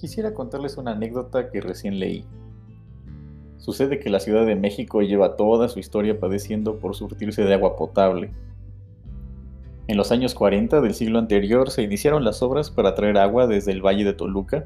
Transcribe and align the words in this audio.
quisiera 0.00 0.32
contarles 0.32 0.78
una 0.78 0.92
anécdota 0.92 1.50
que 1.50 1.60
recién 1.60 1.98
leí. 1.98 2.24
Sucede 3.58 3.98
que 3.98 4.08
la 4.08 4.18
Ciudad 4.18 4.46
de 4.46 4.56
México 4.56 5.02
lleva 5.02 5.36
toda 5.36 5.68
su 5.68 5.78
historia 5.78 6.18
padeciendo 6.18 6.78
por 6.78 6.96
surtirse 6.96 7.44
de 7.44 7.52
agua 7.52 7.76
potable. 7.76 8.32
En 9.88 9.98
los 9.98 10.10
años 10.10 10.34
40 10.34 10.80
del 10.80 10.94
siglo 10.94 11.18
anterior 11.18 11.70
se 11.70 11.82
iniciaron 11.82 12.24
las 12.24 12.42
obras 12.42 12.70
para 12.70 12.94
traer 12.94 13.18
agua 13.18 13.46
desde 13.46 13.72
el 13.72 13.84
Valle 13.84 14.04
de 14.04 14.14
Toluca, 14.14 14.64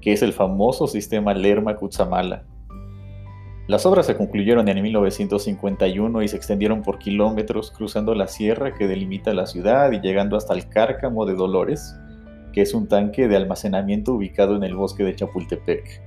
que 0.00 0.12
es 0.12 0.22
el 0.22 0.32
famoso 0.32 0.88
sistema 0.88 1.32
Lerma-Cutzamala. 1.32 2.44
Las 3.68 3.86
obras 3.86 4.06
se 4.06 4.16
concluyeron 4.16 4.68
en 4.68 4.82
1951 4.82 6.22
y 6.22 6.28
se 6.28 6.36
extendieron 6.36 6.82
por 6.82 6.98
kilómetros 6.98 7.70
cruzando 7.70 8.14
la 8.14 8.26
sierra 8.26 8.74
que 8.74 8.88
delimita 8.88 9.32
la 9.32 9.46
ciudad 9.46 9.92
y 9.92 10.00
llegando 10.00 10.36
hasta 10.36 10.54
el 10.54 10.68
Cárcamo 10.68 11.24
de 11.26 11.34
Dolores, 11.34 11.96
que 12.56 12.62
es 12.62 12.72
un 12.72 12.88
tanque 12.88 13.28
de 13.28 13.36
almacenamiento 13.36 14.14
ubicado 14.14 14.56
en 14.56 14.64
el 14.64 14.74
bosque 14.74 15.04
de 15.04 15.14
Chapultepec. 15.14 16.00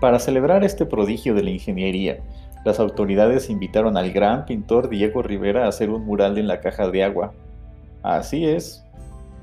Para 0.00 0.18
celebrar 0.18 0.64
este 0.64 0.86
prodigio 0.86 1.34
de 1.34 1.42
la 1.42 1.50
ingeniería, 1.50 2.20
las 2.64 2.80
autoridades 2.80 3.50
invitaron 3.50 3.98
al 3.98 4.10
gran 4.10 4.46
pintor 4.46 4.88
Diego 4.88 5.20
Rivera 5.20 5.66
a 5.66 5.68
hacer 5.68 5.90
un 5.90 6.06
mural 6.06 6.38
en 6.38 6.48
la 6.48 6.60
caja 6.60 6.90
de 6.90 7.04
agua. 7.04 7.34
Así 8.02 8.46
es, 8.46 8.82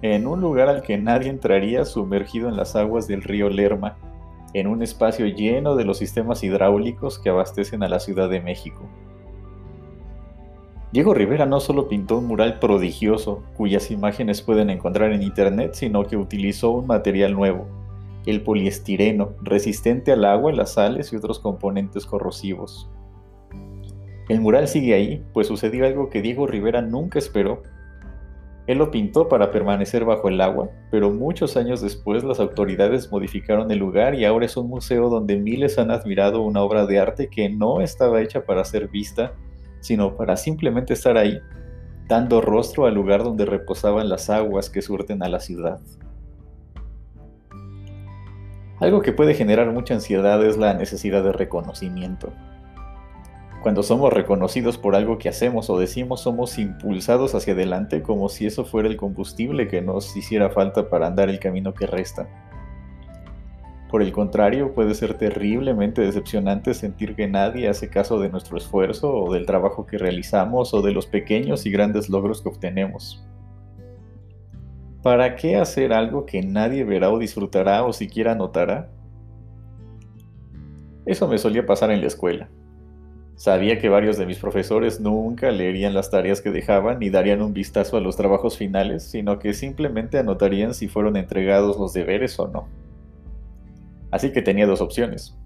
en 0.02 0.26
un 0.26 0.42
lugar 0.42 0.70
al 0.70 0.82
que 0.82 0.98
nadie 0.98 1.30
entraría 1.30 1.86
sumergido 1.86 2.50
en 2.50 2.58
las 2.58 2.76
aguas 2.76 3.08
del 3.08 3.22
río 3.22 3.52
Lerma, 3.52 3.96
en 4.56 4.66
un 4.66 4.82
espacio 4.82 5.28
lleno 5.28 5.76
de 5.76 5.86
los 5.86 6.00
sistemas 6.00 6.44
hidráulicos 6.44 7.20
que 7.20 7.30
abastecen 7.30 7.84
a 7.84 7.90
la 7.90 8.00
Ciudad 8.00 8.28
de 8.28 8.42
México. 8.42 8.90
Diego 10.94 11.14
Rivera 11.14 11.46
no 11.46 11.60
solo 11.60 11.90
pintó 11.90 12.18
un 12.18 12.28
mural 12.28 12.60
prodigioso, 12.60 13.44
cuyas 13.58 13.92
imágenes 13.92 14.42
pueden 14.42 14.70
encontrar 14.70 15.12
en 15.12 15.22
internet, 15.22 15.74
sino 15.74 16.06
que 16.06 16.16
utilizó 16.16 16.72
un 16.72 16.88
material 16.88 17.34
nuevo, 17.34 17.68
el 18.26 18.42
poliestireno, 18.42 19.34
resistente 19.42 20.14
al 20.14 20.24
agua, 20.24 20.54
las 20.54 20.74
sales 20.74 21.12
y 21.12 21.18
otros 21.18 21.40
componentes 21.40 22.06
corrosivos. 22.06 22.90
El 24.30 24.40
mural 24.40 24.70
sigue 24.70 24.94
ahí, 24.94 25.26
pues 25.34 25.48
sucedió 25.48 25.86
algo 25.86 26.10
que 26.10 26.22
Diego 26.22 26.48
Rivera 26.48 26.82
nunca 26.82 27.20
esperó. 27.20 27.64
Él 28.66 28.78
lo 28.78 28.90
pintó 28.90 29.28
para 29.28 29.52
permanecer 29.52 30.06
bajo 30.06 30.30
el 30.30 30.40
agua, 30.40 30.70
pero 30.90 31.10
muchos 31.10 31.58
años 31.58 31.82
después 31.82 32.24
las 32.24 32.40
autoridades 32.40 33.12
modificaron 33.12 33.72
el 33.72 33.80
lugar 33.80 34.16
y 34.16 34.24
ahora 34.24 34.46
es 34.46 34.56
un 34.56 34.70
museo 34.70 35.10
donde 35.10 35.36
miles 35.36 35.78
han 35.80 35.92
admirado 35.92 36.42
una 36.42 36.62
obra 36.62 36.86
de 36.86 37.00
arte 37.00 37.28
que 37.30 37.50
no 37.50 37.82
estaba 37.82 38.22
hecha 38.22 38.46
para 38.46 38.64
ser 38.64 38.88
vista 38.88 39.34
sino 39.88 40.18
para 40.18 40.36
simplemente 40.36 40.94
estar 40.94 41.18
ahí, 41.18 41.40
dando 42.10 42.42
rostro 42.42 42.86
al 42.86 42.94
lugar 42.94 43.24
donde 43.24 43.46
reposaban 43.46 44.10
las 44.10 44.30
aguas 44.30 44.70
que 44.70 44.82
surten 44.82 45.24
a 45.24 45.30
la 45.30 45.40
ciudad. 45.40 45.80
Algo 48.82 49.02
que 49.02 49.14
puede 49.14 49.34
generar 49.34 49.72
mucha 49.72 49.94
ansiedad 49.94 50.46
es 50.46 50.58
la 50.58 50.74
necesidad 50.74 51.24
de 51.24 51.32
reconocimiento. 51.32 52.34
Cuando 53.64 53.82
somos 53.82 54.12
reconocidos 54.12 54.78
por 54.78 54.94
algo 54.94 55.18
que 55.18 55.30
hacemos 55.30 55.70
o 55.70 55.80
decimos, 55.80 56.20
somos 56.20 56.60
impulsados 56.60 57.34
hacia 57.34 57.54
adelante 57.54 58.02
como 58.02 58.28
si 58.28 58.46
eso 58.46 58.66
fuera 58.66 58.90
el 58.90 58.98
combustible 58.98 59.70
que 59.70 59.82
nos 59.82 60.16
hiciera 60.18 60.50
falta 60.50 60.90
para 60.90 61.08
andar 61.08 61.30
el 61.30 61.40
camino 61.40 61.74
que 61.74 61.88
resta. 61.88 62.28
Por 63.90 64.02
el 64.02 64.12
contrario, 64.12 64.74
puede 64.74 64.94
ser 64.94 65.14
terriblemente 65.14 66.02
decepcionante 66.02 66.74
sentir 66.74 67.16
que 67.16 67.28
nadie 67.28 67.70
hace 67.70 67.90
caso 67.90 68.20
de 68.20 68.30
nuestro 68.30 68.58
esfuerzo 68.58 69.14
o 69.14 69.34
del 69.34 69.46
trabajo 69.46 69.86
que 69.86 69.98
realizamos 69.98 70.74
o 70.74 70.82
de 70.82 70.92
los 70.92 71.06
pequeños 71.06 71.66
y 71.66 71.72
grandes 71.72 72.10
logros 72.10 72.42
que 72.42 72.50
obtenemos. 72.50 73.24
¿Para 75.02 75.38
qué 75.38 75.56
hacer 75.56 75.94
algo 75.94 76.26
que 76.26 76.42
nadie 76.42 76.84
verá 76.84 77.10
o 77.10 77.18
disfrutará 77.18 77.86
o 77.86 77.94
siquiera 77.94 78.36
notará? 78.36 78.90
Eso 81.06 81.30
me 81.30 81.38
solía 81.38 81.66
pasar 81.66 81.90
en 81.92 82.02
la 82.02 82.08
escuela. 82.08 82.50
Sabía 83.36 83.80
que 83.80 83.88
varios 83.88 84.18
de 84.18 84.26
mis 84.26 84.40
profesores 84.40 85.00
nunca 85.00 85.52
leerían 85.52 85.94
las 85.94 86.12
tareas 86.12 86.42
que 86.42 86.52
dejaban 86.52 87.00
ni 87.00 87.10
darían 87.10 87.42
un 87.42 87.54
vistazo 87.54 87.96
a 87.96 88.02
los 88.02 88.18
trabajos 88.18 88.58
finales, 88.58 89.04
sino 89.04 89.40
que 89.40 89.54
simplemente 89.54 90.18
anotarían 90.18 90.74
si 90.74 90.90
fueron 90.90 91.16
entregados 91.16 91.78
los 91.78 91.94
deberes 91.94 92.38
o 92.40 92.50
no. 92.50 92.68
Así 94.12 94.32
que 94.32 94.42
tenía 94.42 94.66
dos 94.66 94.82
opciones. 94.82 95.38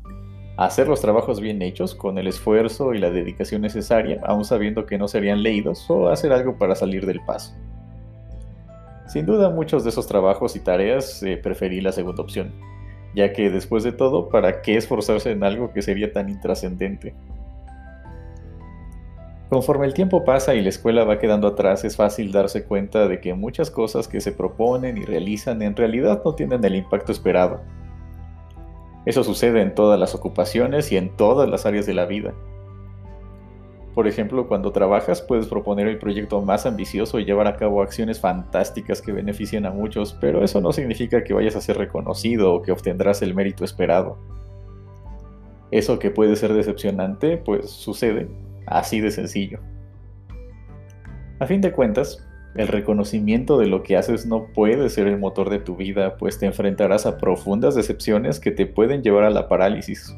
Hacer 0.57 0.87
los 0.87 1.01
trabajos 1.01 1.39
bien 1.39 1.61
hechos, 1.61 1.95
con 1.95 2.17
el 2.17 2.27
esfuerzo 2.27 2.93
y 2.93 2.99
la 2.99 3.09
dedicación 3.09 3.61
necesaria, 3.61 4.21
aún 4.23 4.45
sabiendo 4.45 4.85
que 4.85 4.97
no 4.97 5.07
serían 5.07 5.41
leídos, 5.41 5.89
o 5.89 6.09
hacer 6.09 6.31
algo 6.31 6.57
para 6.57 6.75
salir 6.75 7.05
del 7.05 7.21
paso. 7.21 7.55
Sin 9.07 9.25
duda 9.25 9.49
muchos 9.49 9.83
de 9.83 9.89
esos 9.89 10.07
trabajos 10.07 10.55
y 10.55 10.59
tareas 10.59 11.23
eh, 11.23 11.37
preferí 11.37 11.81
la 11.81 11.91
segunda 11.91 12.21
opción, 12.21 12.53
ya 13.15 13.33
que 13.33 13.49
después 13.49 13.83
de 13.83 13.91
todo, 13.91 14.29
¿para 14.29 14.61
qué 14.61 14.77
esforzarse 14.77 15.31
en 15.31 15.43
algo 15.43 15.73
que 15.73 15.81
sería 15.81 16.13
tan 16.13 16.29
intrascendente? 16.29 17.15
Conforme 19.49 19.85
el 19.85 19.93
tiempo 19.93 20.23
pasa 20.23 20.53
y 20.53 20.61
la 20.61 20.69
escuela 20.69 21.03
va 21.03 21.19
quedando 21.19 21.47
atrás, 21.47 21.83
es 21.83 21.97
fácil 21.97 22.31
darse 22.31 22.63
cuenta 22.63 23.07
de 23.07 23.19
que 23.19 23.33
muchas 23.33 23.69
cosas 23.71 24.07
que 24.07 24.21
se 24.21 24.31
proponen 24.31 24.97
y 24.97 25.03
realizan 25.03 25.61
en 25.61 25.75
realidad 25.75 26.21
no 26.23 26.35
tienen 26.35 26.63
el 26.63 26.75
impacto 26.75 27.11
esperado 27.11 27.61
eso 29.05 29.23
sucede 29.23 29.61
en 29.61 29.73
todas 29.73 29.99
las 29.99 30.13
ocupaciones 30.13 30.91
y 30.91 30.97
en 30.97 31.15
todas 31.15 31.49
las 31.49 31.65
áreas 31.65 31.85
de 31.85 31.93
la 31.93 32.05
vida. 32.05 32.33
Por 33.93 34.07
ejemplo, 34.07 34.47
cuando 34.47 34.71
trabajas 34.71 35.21
puedes 35.21 35.47
proponer 35.47 35.87
el 35.87 35.99
proyecto 35.99 36.41
más 36.41 36.65
ambicioso 36.65 37.19
y 37.19 37.25
llevar 37.25 37.47
a 37.47 37.57
cabo 37.57 37.81
acciones 37.81 38.21
fantásticas 38.21 39.01
que 39.01 39.11
beneficien 39.11 39.65
a 39.65 39.71
muchos, 39.71 40.17
pero 40.21 40.43
eso 40.43 40.61
no 40.61 40.71
significa 40.71 41.23
que 41.23 41.33
vayas 41.33 41.57
a 41.57 41.61
ser 41.61 41.77
reconocido 41.77 42.53
o 42.53 42.61
que 42.61 42.71
obtendrás 42.71 43.21
el 43.21 43.35
mérito 43.35 43.65
esperado. 43.65 44.17
Eso 45.71 45.99
que 45.99 46.11
puede 46.11 46.35
ser 46.37 46.53
decepcionante, 46.53 47.37
pues 47.37 47.69
sucede, 47.69 48.29
así 48.65 49.01
de 49.01 49.11
sencillo. 49.11 49.59
A 51.39 51.45
fin 51.45 51.59
de 51.59 51.71
cuentas, 51.71 52.25
el 52.55 52.67
reconocimiento 52.67 53.57
de 53.57 53.67
lo 53.67 53.81
que 53.81 53.95
haces 53.95 54.25
no 54.25 54.47
puede 54.53 54.89
ser 54.89 55.07
el 55.07 55.17
motor 55.17 55.49
de 55.49 55.59
tu 55.59 55.77
vida, 55.77 56.17
pues 56.17 56.37
te 56.37 56.45
enfrentarás 56.45 57.05
a 57.05 57.17
profundas 57.17 57.75
decepciones 57.75 58.39
que 58.39 58.51
te 58.51 58.65
pueden 58.65 59.01
llevar 59.01 59.23
a 59.23 59.29
la 59.29 59.47
parálisis. 59.47 60.13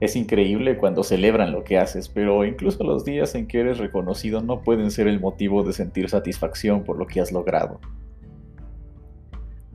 Es 0.00 0.16
increíble 0.16 0.76
cuando 0.76 1.02
celebran 1.02 1.50
lo 1.52 1.64
que 1.64 1.78
haces, 1.78 2.08
pero 2.08 2.44
incluso 2.44 2.84
los 2.84 3.04
días 3.04 3.34
en 3.34 3.46
que 3.46 3.60
eres 3.60 3.78
reconocido 3.78 4.42
no 4.42 4.60
pueden 4.60 4.90
ser 4.90 5.08
el 5.08 5.18
motivo 5.18 5.64
de 5.64 5.72
sentir 5.72 6.08
satisfacción 6.08 6.84
por 6.84 6.98
lo 6.98 7.06
que 7.06 7.20
has 7.20 7.32
logrado. 7.32 7.80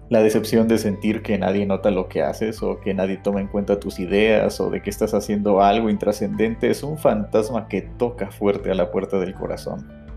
La 0.10 0.24
decepción 0.24 0.68
de 0.68 0.78
sentir 0.78 1.22
que 1.22 1.38
nadie 1.38 1.66
nota 1.66 1.92
lo 1.92 2.08
que 2.08 2.24
haces 2.24 2.64
o 2.64 2.80
que 2.80 2.94
nadie 2.94 3.18
toma 3.18 3.42
en 3.42 3.48
cuenta 3.48 3.80
tus 3.80 4.00
ideas 4.00 4.60
o 4.60 4.70
de 4.70 4.82
que 4.82 4.90
estás 4.90 5.14
haciendo 5.14 5.62
algo 5.62 5.90
intrascendente 5.90 6.70
es 6.70 6.84
un 6.84 6.98
fantasma 6.98 7.68
que 7.68 7.82
toca 7.82 8.32
fuerte 8.32 8.72
a 8.72 8.76
la 8.76 8.92
puerta 8.92 9.20
del 9.20 9.36
corazón 9.36 10.09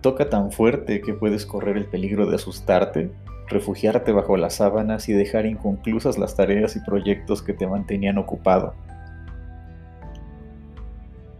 toca 0.00 0.28
tan 0.28 0.52
fuerte 0.52 1.00
que 1.00 1.14
puedes 1.14 1.46
correr 1.46 1.76
el 1.76 1.86
peligro 1.86 2.26
de 2.26 2.36
asustarte, 2.36 3.10
refugiarte 3.48 4.12
bajo 4.12 4.36
las 4.36 4.54
sábanas 4.54 5.08
y 5.08 5.12
dejar 5.12 5.46
inconclusas 5.46 6.18
las 6.18 6.36
tareas 6.36 6.76
y 6.76 6.80
proyectos 6.80 7.42
que 7.42 7.52
te 7.52 7.66
mantenían 7.66 8.18
ocupado. 8.18 8.74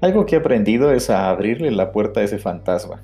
Algo 0.00 0.26
que 0.26 0.36
he 0.36 0.38
aprendido 0.38 0.92
es 0.92 1.10
a 1.10 1.28
abrirle 1.28 1.70
la 1.70 1.90
puerta 1.92 2.20
a 2.20 2.22
ese 2.22 2.38
fantasma. 2.38 3.02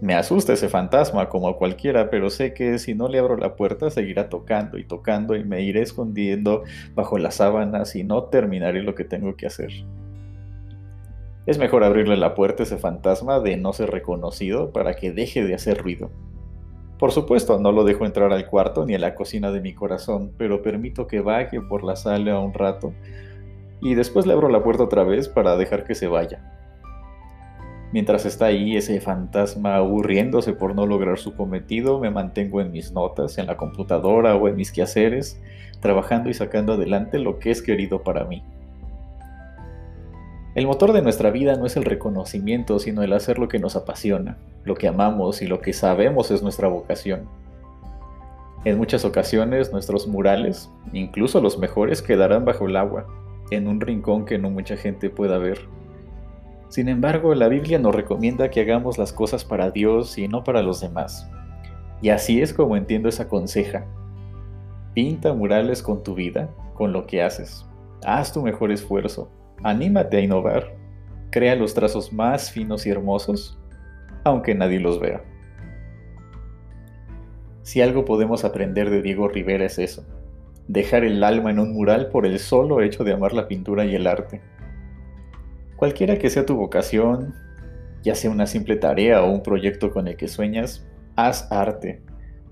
Me 0.00 0.14
asusta 0.14 0.52
ese 0.52 0.68
fantasma 0.68 1.28
como 1.28 1.48
a 1.48 1.56
cualquiera, 1.56 2.10
pero 2.10 2.30
sé 2.30 2.52
que 2.52 2.78
si 2.78 2.94
no 2.94 3.08
le 3.08 3.20
abro 3.20 3.36
la 3.36 3.54
puerta 3.54 3.90
seguirá 3.90 4.28
tocando 4.28 4.76
y 4.76 4.84
tocando 4.84 5.36
y 5.36 5.44
me 5.44 5.62
iré 5.62 5.82
escondiendo 5.82 6.64
bajo 6.94 7.16
las 7.16 7.36
sábanas 7.36 7.94
y 7.94 8.02
no 8.02 8.24
terminaré 8.24 8.82
lo 8.82 8.94
que 8.94 9.04
tengo 9.04 9.36
que 9.36 9.46
hacer. 9.46 9.70
Es 11.46 11.58
mejor 11.58 11.84
abrirle 11.84 12.16
la 12.16 12.34
puerta 12.34 12.62
a 12.62 12.66
ese 12.66 12.78
fantasma 12.78 13.40
de 13.40 13.56
no 13.56 13.72
ser 13.72 13.90
reconocido 13.90 14.72
para 14.72 14.94
que 14.94 15.12
deje 15.12 15.44
de 15.44 15.54
hacer 15.54 15.82
ruido. 15.82 16.10
Por 16.98 17.12
supuesto, 17.12 17.58
no 17.58 17.70
lo 17.70 17.84
dejo 17.84 18.06
entrar 18.06 18.32
al 18.32 18.46
cuarto 18.46 18.86
ni 18.86 18.94
a 18.94 18.98
la 18.98 19.14
cocina 19.14 19.52
de 19.52 19.60
mi 19.60 19.74
corazón, 19.74 20.32
pero 20.38 20.62
permito 20.62 21.06
que 21.06 21.20
baje 21.20 21.60
por 21.60 21.84
la 21.84 21.96
sala 21.96 22.38
un 22.38 22.54
rato 22.54 22.94
y 23.82 23.94
después 23.94 24.26
le 24.26 24.32
abro 24.32 24.48
la 24.48 24.62
puerta 24.62 24.84
otra 24.84 25.04
vez 25.04 25.28
para 25.28 25.56
dejar 25.56 25.84
que 25.84 25.94
se 25.94 26.06
vaya. 26.06 26.42
Mientras 27.92 28.24
está 28.24 28.46
ahí 28.46 28.76
ese 28.76 29.00
fantasma 29.00 29.76
aburriéndose 29.76 30.54
por 30.54 30.74
no 30.74 30.86
lograr 30.86 31.18
su 31.18 31.36
cometido, 31.36 32.00
me 32.00 32.10
mantengo 32.10 32.60
en 32.60 32.72
mis 32.72 32.92
notas, 32.92 33.36
en 33.38 33.46
la 33.46 33.56
computadora 33.56 34.34
o 34.34 34.48
en 34.48 34.56
mis 34.56 34.72
quehaceres, 34.72 35.40
trabajando 35.80 36.30
y 36.30 36.34
sacando 36.34 36.72
adelante 36.72 37.18
lo 37.18 37.38
que 37.38 37.50
es 37.50 37.60
querido 37.62 38.02
para 38.02 38.24
mí. 38.24 38.42
El 40.54 40.68
motor 40.68 40.92
de 40.92 41.02
nuestra 41.02 41.30
vida 41.30 41.56
no 41.56 41.66
es 41.66 41.76
el 41.76 41.84
reconocimiento, 41.84 42.78
sino 42.78 43.02
el 43.02 43.12
hacer 43.12 43.40
lo 43.40 43.48
que 43.48 43.58
nos 43.58 43.74
apasiona, 43.74 44.38
lo 44.62 44.76
que 44.76 44.86
amamos 44.86 45.42
y 45.42 45.48
lo 45.48 45.60
que 45.60 45.72
sabemos 45.72 46.30
es 46.30 46.42
nuestra 46.42 46.68
vocación. 46.68 47.28
En 48.64 48.78
muchas 48.78 49.04
ocasiones 49.04 49.72
nuestros 49.72 50.06
murales, 50.06 50.70
incluso 50.92 51.40
los 51.40 51.58
mejores, 51.58 52.02
quedarán 52.02 52.44
bajo 52.44 52.68
el 52.68 52.76
agua, 52.76 53.04
en 53.50 53.66
un 53.66 53.80
rincón 53.80 54.24
que 54.24 54.38
no 54.38 54.48
mucha 54.48 54.76
gente 54.76 55.10
pueda 55.10 55.38
ver. 55.38 55.58
Sin 56.68 56.88
embargo, 56.88 57.34
la 57.34 57.48
Biblia 57.48 57.80
nos 57.80 57.94
recomienda 57.94 58.48
que 58.50 58.60
hagamos 58.60 58.96
las 58.96 59.12
cosas 59.12 59.44
para 59.44 59.72
Dios 59.72 60.16
y 60.18 60.28
no 60.28 60.44
para 60.44 60.62
los 60.62 60.80
demás. 60.80 61.28
Y 62.00 62.10
así 62.10 62.40
es 62.40 62.54
como 62.54 62.76
entiendo 62.76 63.08
esa 63.08 63.28
conseja. 63.28 63.86
Pinta 64.94 65.34
murales 65.34 65.82
con 65.82 66.04
tu 66.04 66.14
vida, 66.14 66.48
con 66.74 66.92
lo 66.92 67.06
que 67.06 67.22
haces. 67.22 67.66
Haz 68.04 68.32
tu 68.32 68.40
mejor 68.40 68.70
esfuerzo. 68.70 69.28
Anímate 69.62 70.16
a 70.16 70.20
innovar. 70.20 70.74
Crea 71.30 71.54
los 71.54 71.74
trazos 71.74 72.12
más 72.12 72.50
finos 72.50 72.86
y 72.86 72.90
hermosos, 72.90 73.58
aunque 74.24 74.54
nadie 74.54 74.80
los 74.80 75.00
vea. 75.00 75.22
Si 77.62 77.80
algo 77.80 78.04
podemos 78.04 78.44
aprender 78.44 78.90
de 78.90 79.00
Diego 79.00 79.28
Rivera 79.28 79.64
es 79.64 79.78
eso, 79.78 80.04
dejar 80.68 81.04
el 81.04 81.24
alma 81.24 81.50
en 81.50 81.58
un 81.58 81.72
mural 81.72 82.08
por 82.08 82.26
el 82.26 82.38
solo 82.38 82.82
hecho 82.82 83.04
de 83.04 83.12
amar 83.12 83.32
la 83.32 83.48
pintura 83.48 83.84
y 83.84 83.94
el 83.94 84.06
arte. 84.06 84.42
Cualquiera 85.76 86.18
que 86.18 86.30
sea 86.30 86.46
tu 86.46 86.56
vocación, 86.56 87.34
ya 88.02 88.14
sea 88.14 88.30
una 88.30 88.46
simple 88.46 88.76
tarea 88.76 89.22
o 89.22 89.30
un 89.30 89.42
proyecto 89.42 89.90
con 89.90 90.08
el 90.08 90.16
que 90.16 90.28
sueñas, 90.28 90.86
haz 91.16 91.50
arte, 91.50 92.02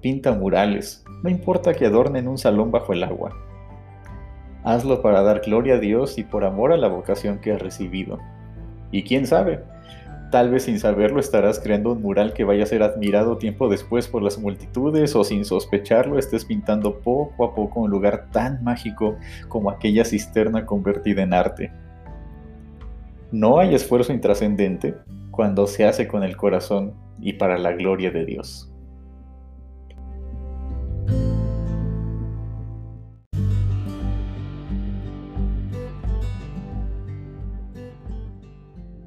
pinta 0.00 0.32
murales, 0.32 1.04
no 1.22 1.31
importa 1.31 1.75
que 1.75 1.87
adornen 1.87 2.26
un 2.26 2.38
salón 2.38 2.70
bajo 2.70 2.93
el 2.93 3.04
agua. 3.04 3.37
Hazlo 4.64 5.03
para 5.03 5.23
dar 5.23 5.41
gloria 5.41 5.75
a 5.75 5.79
Dios 5.79 6.19
y 6.19 6.25
por 6.25 6.44
amor 6.44 6.73
a 6.73 6.76
la 6.76 6.88
vocación 6.88 7.38
que 7.38 7.53
has 7.53 7.61
recibido. 7.61 8.19
Y 8.91 9.03
quién 9.03 9.26
sabe, 9.26 9.61
Tal 10.32 10.49
vez 10.49 10.62
sin 10.62 10.81
saberlo 10.81 11.20
estarás 11.20 11.61
creando 11.61 11.93
un 11.93 12.00
mural 12.00 12.32
que 12.32 12.44
vaya 12.44 12.62
a 12.62 12.67
ser 12.67 12.82
admirado 12.82 13.37
tiempo 13.37 13.69
después 13.69 14.09
por 14.09 14.23
las 14.23 14.38
multitudes 14.38 15.14
o 15.14 15.25
sin 15.25 15.44
sospecharlo 15.44 16.19
estés 16.19 16.47
pintando 16.47 17.00
poco 17.00 17.44
a 17.44 17.55
poco 17.55 17.81
un 17.81 17.91
lugar 17.91 18.29
tan 18.32 18.64
mágico 18.64 19.19
como 19.49 19.69
aquella 19.69 20.06
cisterna 20.06 20.64
convertida 20.64 21.23
en 21.23 21.35
arte. 21.35 21.70
No 23.31 23.59
hay 23.59 23.75
esfuerzo 23.75 24.14
intrascendente 24.14 24.94
cuando 25.31 25.67
se 25.67 25.85
hace 25.85 26.09
con 26.09 26.23
el 26.23 26.35
corazón 26.38 26.94
y 27.20 27.35
para 27.35 27.59
la 27.59 27.73
gloria 27.73 28.11
de 28.11 28.25
Dios. 28.25 28.71